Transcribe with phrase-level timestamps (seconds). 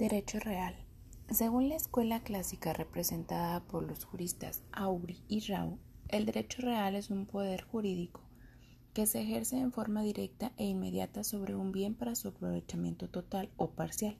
[0.00, 0.74] Derecho real.
[1.28, 7.10] Según la escuela clásica representada por los juristas Auri y Rao, el derecho real es
[7.10, 8.22] un poder jurídico
[8.94, 13.50] que se ejerce en forma directa e inmediata sobre un bien para su aprovechamiento total
[13.58, 14.16] o parcial,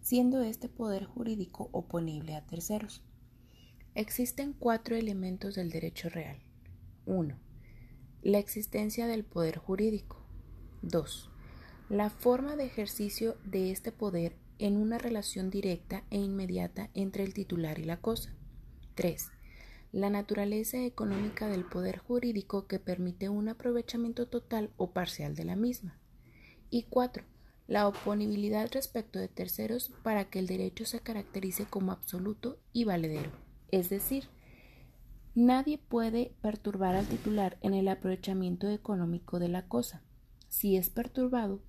[0.00, 3.04] siendo este poder jurídico oponible a terceros.
[3.94, 6.42] Existen cuatro elementos del derecho real.
[7.06, 7.38] 1.
[8.22, 10.26] La existencia del poder jurídico.
[10.82, 11.30] 2.
[11.88, 17.34] La forma de ejercicio de este poder en una relación directa e inmediata entre el
[17.34, 18.34] titular y la cosa.
[18.94, 19.30] 3.
[19.92, 25.56] La naturaleza económica del poder jurídico que permite un aprovechamiento total o parcial de la
[25.56, 25.98] misma.
[26.70, 27.24] Y 4.
[27.68, 33.30] La oponibilidad respecto de terceros para que el derecho se caracterice como absoluto y valedero.
[33.70, 34.24] Es decir,
[35.34, 40.02] nadie puede perturbar al titular en el aprovechamiento económico de la cosa.
[40.48, 41.62] Si es perturbado,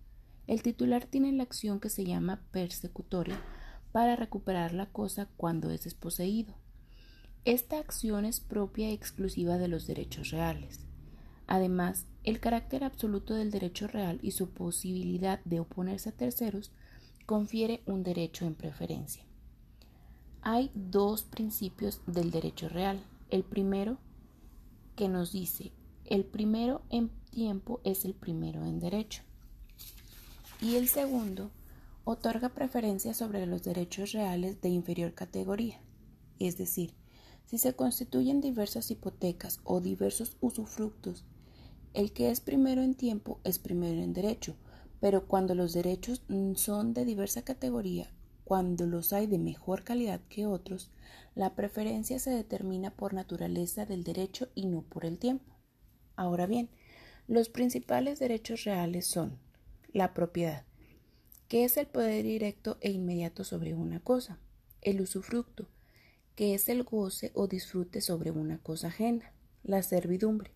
[0.49, 3.39] el titular tiene la acción que se llama persecutoria
[3.91, 6.55] para recuperar la cosa cuando es desposeído.
[7.45, 10.79] Esta acción es propia y exclusiva de los derechos reales.
[11.45, 16.71] Además, el carácter absoluto del derecho real y su posibilidad de oponerse a terceros
[17.27, 19.23] confiere un derecho en preferencia.
[20.41, 22.99] Hay dos principios del derecho real.
[23.29, 23.99] El primero,
[24.95, 25.73] que nos dice,
[26.05, 29.28] el primero en tiempo es el primero en derecho
[30.61, 31.51] y el segundo
[32.03, 35.81] otorga preferencia sobre los derechos reales de inferior categoría,
[36.39, 36.93] es decir,
[37.45, 41.25] si se constituyen diversas hipotecas o diversos usufructos,
[41.93, 44.55] el que es primero en tiempo es primero en derecho,
[44.99, 46.23] pero cuando los derechos
[46.55, 48.11] son de diversa categoría,
[48.43, 50.91] cuando los hay de mejor calidad que otros,
[51.35, 55.55] la preferencia se determina por naturaleza del derecho y no por el tiempo.
[56.15, 56.69] Ahora bien,
[57.27, 59.39] los principales derechos reales son
[59.93, 60.65] la propiedad,
[61.47, 64.39] que es el poder directo e inmediato sobre una cosa.
[64.81, 65.67] El usufructo,
[66.35, 69.33] que es el goce o disfrute sobre una cosa ajena.
[69.63, 70.51] La servidumbre,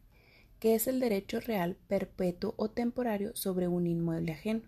[0.59, 4.61] que es el derecho real, perpetuo o temporario sobre un inmueble ajeno.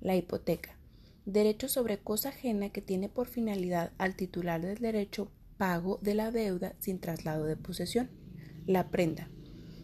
[0.00, 0.78] La hipoteca,
[1.26, 6.30] derecho sobre cosa ajena que tiene por finalidad al titular del derecho pago de la
[6.30, 8.08] deuda sin traslado de posesión.
[8.66, 9.28] La prenda,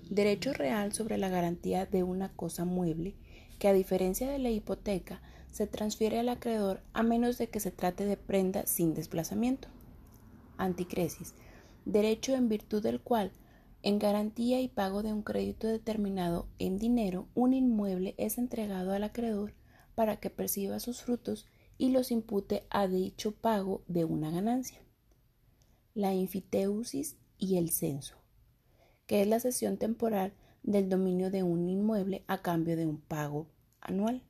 [0.08, 3.16] derecho real sobre la garantía de una cosa mueble
[3.59, 7.71] que a diferencia de la hipoteca se transfiere al acreedor a menos de que se
[7.71, 9.69] trate de prenda sin desplazamiento.
[10.59, 11.34] Anticresis,
[11.84, 13.33] derecho en virtud del cual,
[13.83, 19.05] en garantía y pago de un crédito determinado en dinero, un inmueble es entregado al
[19.05, 19.55] acreedor
[19.94, 21.47] para que perciba sus frutos
[21.78, 24.81] y los impute a dicho pago de una ganancia.
[25.94, 28.17] La infiteusis y el censo,
[29.06, 30.34] que es la cesión temporal
[30.66, 33.47] del dominio de un inmueble a cambio de un pago
[33.81, 34.22] anual.